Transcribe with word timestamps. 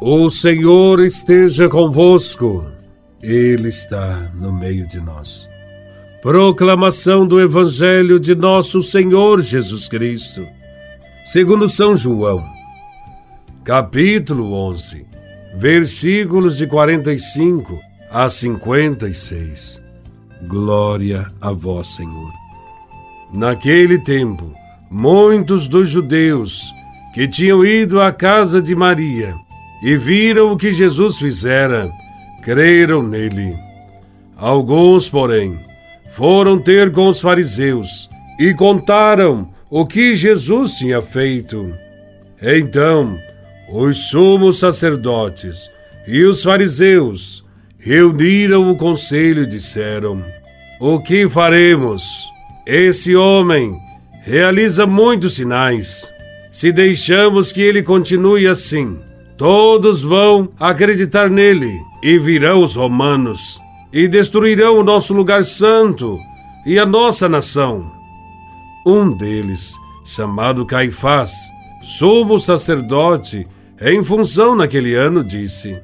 O 0.00 0.30
Senhor 0.30 1.00
esteja 1.00 1.70
convosco, 1.70 2.66
Ele 3.22 3.70
está 3.70 4.30
no 4.34 4.52
meio 4.52 4.86
de 4.86 5.00
nós. 5.00 5.48
Proclamação 6.20 7.26
do 7.26 7.40
Evangelho 7.40 8.20
de 8.20 8.34
Nosso 8.34 8.82
Senhor 8.82 9.40
Jesus 9.40 9.88
Cristo, 9.88 10.46
segundo 11.24 11.66
São 11.66 11.96
João, 11.96 12.44
capítulo 13.64 14.52
11, 14.68 15.06
versículos 15.56 16.58
de 16.58 16.66
45 16.66 17.80
a 18.10 18.28
56. 18.28 19.80
Glória 20.46 21.26
a 21.40 21.52
Vós, 21.52 21.86
Senhor. 21.96 22.32
Naquele 23.32 23.98
tempo, 23.98 24.52
muitos 24.90 25.66
dos 25.66 25.88
judeus 25.88 26.70
que 27.14 27.26
tinham 27.26 27.64
ido 27.64 27.98
à 27.98 28.12
casa 28.12 28.60
de 28.60 28.74
Maria 28.74 29.34
e 29.82 29.96
viram 29.96 30.52
o 30.52 30.56
que 30.56 30.72
Jesus 30.72 31.18
fizera, 31.18 31.90
creram 32.42 33.02
nele. 33.02 33.56
Alguns, 34.36 35.08
porém, 35.08 35.58
foram 36.14 36.58
ter 36.58 36.92
com 36.92 37.06
os 37.08 37.20
fariseus 37.20 38.08
e 38.38 38.54
contaram 38.54 39.48
o 39.70 39.86
que 39.86 40.14
Jesus 40.14 40.72
tinha 40.72 41.02
feito. 41.02 41.72
Então, 42.40 43.18
os 43.70 44.08
sumos 44.08 44.58
sacerdotes 44.58 45.68
e 46.06 46.22
os 46.24 46.42
fariseus 46.42 47.44
reuniram 47.78 48.70
o 48.70 48.76
conselho 48.76 49.42
e 49.42 49.46
disseram: 49.46 50.22
O 50.80 51.00
que 51.00 51.28
faremos? 51.28 52.30
Esse 52.66 53.14
homem 53.14 53.78
realiza 54.22 54.86
muitos 54.86 55.36
sinais. 55.36 56.10
Se 56.50 56.72
deixamos 56.72 57.52
que 57.52 57.60
ele 57.60 57.82
continue 57.82 58.46
assim, 58.46 58.98
Todos 59.36 60.00
vão 60.00 60.48
acreditar 60.58 61.28
nele, 61.28 61.78
e 62.02 62.18
virão 62.18 62.62
os 62.62 62.74
romanos, 62.74 63.60
e 63.92 64.08
destruirão 64.08 64.78
o 64.78 64.82
nosso 64.82 65.12
lugar 65.12 65.44
santo 65.44 66.18
e 66.64 66.78
a 66.78 66.86
nossa 66.86 67.28
nação. 67.28 67.84
Um 68.86 69.14
deles, 69.14 69.74
chamado 70.06 70.64
Caifás, 70.64 71.32
sumo 71.82 72.40
sacerdote, 72.40 73.46
em 73.78 74.02
função 74.02 74.56
naquele 74.56 74.94
ano, 74.94 75.22
disse: 75.22 75.76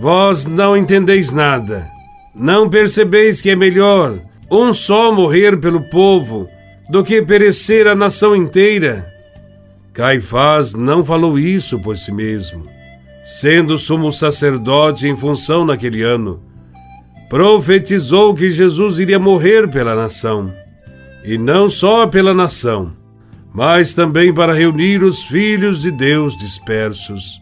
Vós 0.00 0.46
não 0.46 0.74
entendeis 0.74 1.30
nada. 1.30 1.86
Não 2.34 2.68
percebeis 2.68 3.42
que 3.42 3.50
é 3.50 3.56
melhor 3.56 4.18
um 4.50 4.72
só 4.72 5.12
morrer 5.12 5.58
pelo 5.58 5.82
povo 5.90 6.48
do 6.88 7.04
que 7.04 7.20
perecer 7.20 7.86
a 7.86 7.94
nação 7.94 8.34
inteira? 8.34 9.06
Caifás 9.92 10.72
não 10.72 11.04
falou 11.04 11.38
isso 11.38 11.78
por 11.80 11.96
si 11.98 12.12
mesmo 12.12 12.75
sendo 13.26 13.76
sumo 13.76 14.12
sacerdote 14.12 15.08
em 15.08 15.16
função 15.16 15.64
naquele 15.64 16.00
ano, 16.00 16.40
profetizou 17.28 18.32
que 18.32 18.48
Jesus 18.52 19.00
iria 19.00 19.18
morrer 19.18 19.68
pela 19.68 19.96
nação, 19.96 20.54
e 21.24 21.36
não 21.36 21.68
só 21.68 22.06
pela 22.06 22.32
nação, 22.32 22.92
mas 23.52 23.92
também 23.92 24.32
para 24.32 24.54
reunir 24.54 25.02
os 25.02 25.24
filhos 25.24 25.82
de 25.82 25.90
Deus 25.90 26.36
dispersos. 26.36 27.40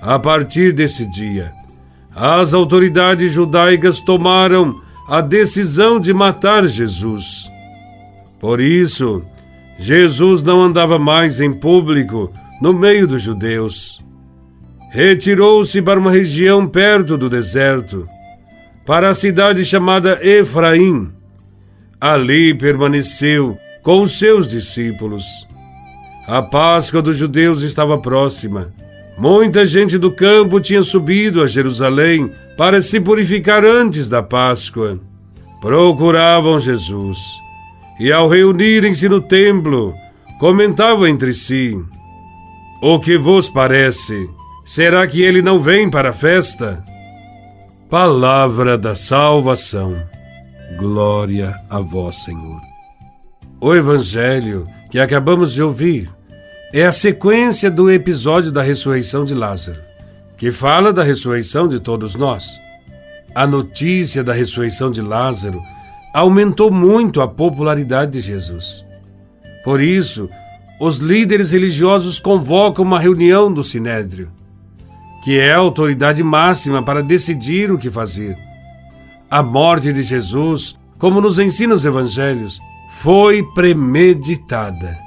A 0.00 0.18
partir 0.18 0.72
desse 0.72 1.04
dia, 1.04 1.52
as 2.14 2.54
autoridades 2.54 3.30
judaicas 3.30 4.00
tomaram 4.00 4.80
a 5.06 5.20
decisão 5.20 6.00
de 6.00 6.14
matar 6.14 6.66
Jesus. 6.66 7.50
Por 8.40 8.58
isso, 8.58 9.22
Jesus 9.78 10.42
não 10.42 10.62
andava 10.62 10.98
mais 10.98 11.40
em 11.40 11.52
público 11.52 12.32
no 12.62 12.72
meio 12.72 13.06
dos 13.06 13.20
judeus 13.20 14.03
retirou-se 14.94 15.82
para 15.82 15.98
uma 15.98 16.12
região 16.12 16.68
perto 16.68 17.18
do 17.18 17.28
deserto, 17.28 18.08
para 18.86 19.10
a 19.10 19.14
cidade 19.14 19.64
chamada 19.64 20.20
Efraim. 20.22 21.10
Ali 22.00 22.54
permaneceu 22.54 23.58
com 23.82 24.02
os 24.02 24.16
seus 24.16 24.46
discípulos. 24.46 25.24
A 26.28 26.40
Páscoa 26.40 27.02
dos 27.02 27.16
judeus 27.16 27.62
estava 27.62 27.98
próxima. 27.98 28.72
Muita 29.18 29.66
gente 29.66 29.98
do 29.98 30.12
campo 30.12 30.60
tinha 30.60 30.84
subido 30.84 31.42
a 31.42 31.48
Jerusalém 31.48 32.30
para 32.56 32.80
se 32.80 33.00
purificar 33.00 33.64
antes 33.64 34.08
da 34.08 34.22
Páscoa. 34.22 35.00
Procuravam 35.60 36.60
Jesus 36.60 37.18
e, 37.98 38.12
ao 38.12 38.28
reunirem-se 38.28 39.08
no 39.08 39.20
templo, 39.20 39.92
comentavam 40.38 41.08
entre 41.08 41.34
si: 41.34 41.76
O 42.80 43.00
que 43.00 43.18
vos 43.18 43.48
parece? 43.48 44.30
Será 44.64 45.06
que 45.06 45.20
ele 45.20 45.42
não 45.42 45.60
vem 45.60 45.90
para 45.90 46.08
a 46.08 46.12
festa? 46.12 46.82
Palavra 47.90 48.78
da 48.78 48.94
salvação. 48.94 49.94
Glória 50.78 51.54
a 51.68 51.80
vós, 51.80 52.24
Senhor. 52.24 52.62
O 53.60 53.74
evangelho 53.74 54.66
que 54.90 54.98
acabamos 54.98 55.52
de 55.52 55.62
ouvir 55.62 56.10
é 56.72 56.86
a 56.86 56.92
sequência 56.92 57.70
do 57.70 57.90
episódio 57.90 58.50
da 58.50 58.62
ressurreição 58.62 59.22
de 59.22 59.34
Lázaro, 59.34 59.82
que 60.34 60.50
fala 60.50 60.94
da 60.94 61.02
ressurreição 61.02 61.68
de 61.68 61.78
todos 61.78 62.14
nós. 62.14 62.58
A 63.34 63.46
notícia 63.46 64.24
da 64.24 64.32
ressurreição 64.32 64.90
de 64.90 65.02
Lázaro 65.02 65.60
aumentou 66.14 66.70
muito 66.70 67.20
a 67.20 67.28
popularidade 67.28 68.12
de 68.12 68.22
Jesus. 68.22 68.82
Por 69.62 69.82
isso, 69.82 70.26
os 70.80 70.98
líderes 70.98 71.50
religiosos 71.50 72.18
convocam 72.18 72.82
uma 72.82 72.98
reunião 72.98 73.52
do 73.52 73.62
Sinédrio 73.62 74.32
que 75.24 75.38
é 75.38 75.54
a 75.54 75.56
autoridade 75.56 76.22
máxima 76.22 76.82
para 76.82 77.02
decidir 77.02 77.72
o 77.72 77.78
que 77.78 77.90
fazer. 77.90 78.36
A 79.30 79.42
morte 79.42 79.90
de 79.90 80.02
Jesus, 80.02 80.76
como 80.98 81.18
nos 81.18 81.38
ensina 81.38 81.74
os 81.74 81.82
evangelhos, 81.82 82.60
foi 83.00 83.42
premeditada. 83.54 84.98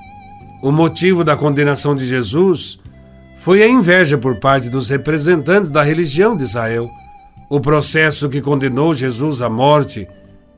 O 0.64 0.72
motivo 0.72 1.24
da 1.24 1.36
condenação 1.36 1.96
de 1.96 2.04
Jesus 2.04 2.80
foi 3.42 3.62
a 3.62 3.68
inveja 3.68 4.18
por 4.18 4.38
parte 4.38 4.70
dos 4.70 4.90
representantes 4.90 5.70
da 5.70 5.84
religião 5.84 6.36
de 6.36 6.46
Israel. 6.46 6.90
O 7.48 7.60
processo 7.60 8.28
que 8.28 8.42
condenou 8.42 8.96
Jesus 8.96 9.40
à 9.40 9.52
morte 9.52 10.08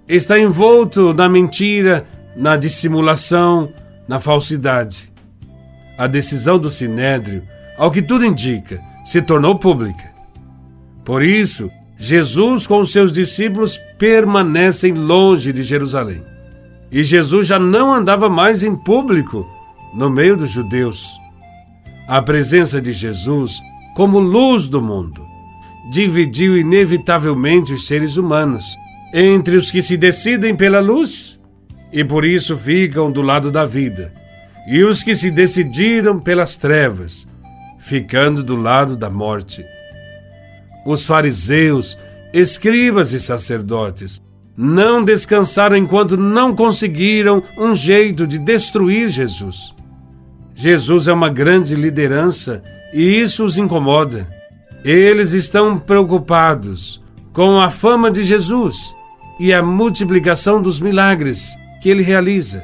está 0.08 0.40
envolto 0.40 1.14
na 1.14 1.28
mentira, 1.28 2.08
na 2.34 2.56
dissimulação, 2.56 3.74
na 4.08 4.22
falsidade. 4.22 5.12
A 5.98 6.08
decisão 6.08 6.58
do 6.58 6.72
sinédrio, 6.72 7.44
ao 7.78 7.92
que 7.92 8.02
tudo 8.02 8.26
indica, 8.26 8.89
se 9.04 9.22
tornou 9.22 9.56
pública. 9.56 10.14
Por 11.04 11.24
isso, 11.24 11.70
Jesus 11.98 12.68
com 12.68 12.84
seus 12.86 13.12
discípulos 13.12 13.80
permanecem 13.98 14.94
longe 14.94 15.52
de 15.52 15.64
Jerusalém. 15.64 16.22
E 16.92 17.04
Jesus 17.04 17.48
já 17.48 17.60
não 17.60 17.94
andava 17.94 18.30
mais 18.30 18.64
em 18.64 18.76
público 18.76 19.48
no 19.94 20.10
meio 20.10 20.38
dos 20.38 20.52
judeus. 20.52 21.20
A 22.08 22.22
presença 22.22 22.82
de 22.82 22.92
Jesus, 22.92 23.60
como 23.96 24.20
luz 24.20 24.68
do 24.68 24.82
mundo, 24.82 25.26
dividiu 25.92 26.58
inevitavelmente 26.58 27.74
os 27.74 27.86
seres 27.86 28.18
humanos 28.18 28.78
entre 29.14 29.58
os 29.58 29.72
que 29.72 29.82
se 29.82 29.98
decidem 29.98 30.56
pela 30.56 30.80
luz 30.80 31.40
e 31.92 32.04
por 32.04 32.24
isso 32.24 32.56
ficam 32.56 33.12
do 33.12 33.22
lado 33.22 33.52
da 33.52 33.66
vida, 33.66 34.14
e 34.68 34.84
os 34.84 35.04
que 35.04 35.16
se 35.16 35.32
decidiram 35.32 36.20
pelas 36.20 36.56
trevas 36.56 37.28
ficando 37.80 38.44
do 38.44 38.56
lado 38.56 38.96
da 38.96 39.10
morte. 39.10 39.66
Os 40.86 41.04
fariseus, 41.06 41.98
escribas 42.34 43.14
e 43.14 43.20
sacerdotes 43.20 44.22
não 44.56 45.04
descansaram 45.04 45.78
enquanto 45.78 46.18
não 46.18 46.56
conseguiram 46.56 47.42
um 47.58 47.74
jeito 47.74 48.28
de 48.28 48.38
destruir 48.38 49.10
Jesus. 49.10 49.74
Jesus 50.54 51.08
é 51.08 51.14
uma 51.14 51.30
grande 51.30 51.76
liderança 51.76 52.62
e 52.94 53.02
isso 53.02 53.46
os 53.46 53.58
incomoda. 53.58 54.28
Eles 54.84 55.32
estão 55.32 55.80
preocupados 55.80 57.02
com 57.32 57.60
a 57.60 57.70
fama 57.70 58.12
de 58.12 58.26
Jesus 58.26 58.94
e 59.40 59.54
a 59.54 59.64
multiplicação 59.64 60.62
dos 60.62 60.82
milagres 60.82 61.56
que 61.82 61.88
ele 61.88 62.04
realiza. 62.04 62.62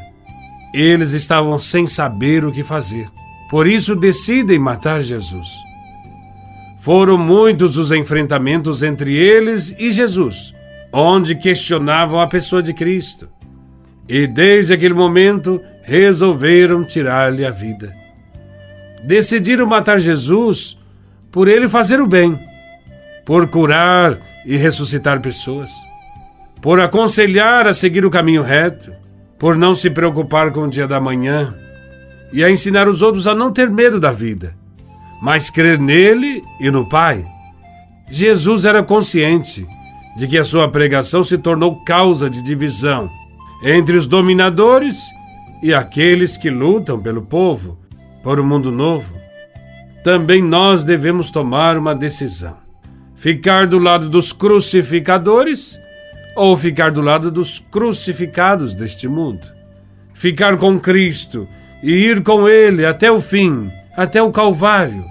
Eles 0.74 1.12
estavam 1.12 1.58
sem 1.58 1.88
saber 1.88 2.44
o 2.44 2.52
que 2.52 2.64
fazer. 2.64 3.08
Por 3.50 3.68
isso 3.68 3.96
decidem 3.96 4.58
matar 4.58 5.02
Jesus. 5.02 5.48
Foram 6.80 7.18
muitos 7.18 7.78
os 7.78 7.92
enfrentamentos 7.92 8.84
entre 8.84 9.16
eles 9.16 9.76
e 9.78 9.92
Jesus, 9.92 10.54
onde 10.92 11.36
questionavam 11.36 12.20
a 12.20 12.28
pessoa 12.28 12.62
de 12.62 12.74
Cristo. 12.74 13.28
E 14.08 14.28
desde 14.28 14.74
aquele 14.74 14.94
momento 14.94 15.62
resolveram 15.84 16.84
tirar-lhe 16.84 17.46
a 17.46 17.52
vida. 17.52 17.96
Decidiram 19.04 19.66
matar 19.68 20.00
Jesus 20.00 20.78
por 21.32 21.48
ele 21.48 21.68
fazer 21.68 22.00
o 22.00 22.08
bem, 22.08 22.40
por 23.26 23.48
curar 23.48 24.20
e 24.46 24.58
ressuscitar 24.58 25.22
pessoas, 25.22 25.72
por 26.62 26.80
aconselhar 26.80 27.68
a 27.68 27.74
seguir 27.74 28.06
o 28.06 28.12
caminho 28.12 28.42
reto, 28.42 28.92
por 29.38 29.56
não 29.56 29.76
se 29.76 29.90
preocupar 29.90 30.52
com 30.52 30.62
o 30.62 30.70
dia 30.70 30.88
da 30.88 31.00
manhã 31.00 31.56
e 32.36 32.44
a 32.44 32.52
ensinar 32.52 32.90
os 32.90 33.02
outros 33.02 33.26
a 33.28 33.34
não 33.34 33.50
ter 33.50 33.70
medo 33.70 33.98
da 33.98 34.12
vida, 34.12 34.58
mas 35.22 35.50
crer 35.50 35.80
nele 35.80 36.44
e 36.60 36.70
no 36.70 36.88
Pai. 36.90 37.26
Jesus 38.12 38.66
era 38.66 38.84
consciente 38.84 39.66
de 40.18 40.28
que 40.28 40.38
a 40.38 40.44
sua 40.44 40.68
pregação 40.68 41.24
se 41.24 41.38
tornou 41.38 41.82
causa 41.86 42.30
de 42.30 42.42
divisão 42.42 43.10
entre 43.64 43.96
os 43.96 44.06
dominadores 44.06 45.00
e 45.64 45.74
aqueles 45.74 46.36
que 46.36 46.50
lutam 46.50 47.02
pelo 47.02 47.22
povo, 47.22 47.80
por 48.22 48.38
um 48.38 48.46
mundo 48.46 48.70
novo. 48.70 49.14
Também 50.04 50.42
nós 50.42 50.84
devemos 50.84 51.32
tomar 51.32 51.78
uma 51.78 51.96
decisão: 51.96 52.58
ficar 53.16 53.66
do 53.66 53.80
lado 53.80 54.10
dos 54.10 54.34
crucificadores 54.34 55.80
ou 56.36 56.58
ficar 56.58 56.92
do 56.92 57.00
lado 57.00 57.32
dos 57.32 57.60
crucificados 57.72 58.74
deste 58.74 59.08
mundo. 59.08 59.48
Ficar 60.14 60.58
com 60.58 60.78
Cristo 60.78 61.48
e 61.86 61.92
ir 61.92 62.24
com 62.24 62.50
Ele 62.50 62.86
até 62.86 63.12
o 63.12 63.22
fim, 63.22 63.72
até 63.96 64.22
o 64.22 64.32
Calvário, 64.32 65.06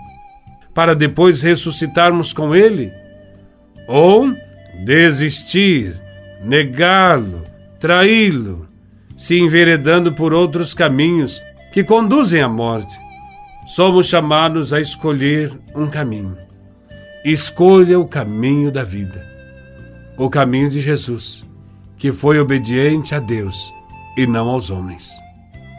para 0.74 0.94
depois 0.94 1.40
ressuscitarmos 1.40 2.32
com 2.32 2.54
Ele? 2.54 2.92
Ou 3.86 4.34
desistir, 4.84 5.96
negá-lo, 6.42 7.44
traí-lo, 7.78 8.68
se 9.16 9.38
enveredando 9.38 10.12
por 10.12 10.34
outros 10.34 10.74
caminhos 10.74 11.40
que 11.72 11.84
conduzem 11.84 12.42
à 12.42 12.48
morte? 12.48 12.98
Somos 13.66 14.08
chamados 14.08 14.72
a 14.72 14.80
escolher 14.80 15.52
um 15.74 15.86
caminho. 15.86 16.36
Escolha 17.24 17.98
o 17.98 18.06
caminho 18.06 18.70
da 18.70 18.82
vida 18.82 19.34
o 20.16 20.30
caminho 20.30 20.70
de 20.70 20.80
Jesus, 20.80 21.44
que 21.96 22.12
foi 22.12 22.38
obediente 22.38 23.14
a 23.14 23.18
Deus 23.18 23.72
e 24.16 24.26
não 24.26 24.48
aos 24.48 24.70
homens. 24.70 25.23